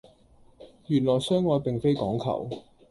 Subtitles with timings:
[0.87, 2.49] 原來相愛並非講求